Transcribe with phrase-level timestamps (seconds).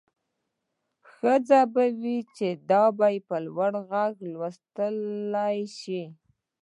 [1.11, 1.33] ښه
[1.73, 2.83] به وي چې دا
[3.27, 4.97] په لوړ غږ ولوستل
[5.79, 6.03] شي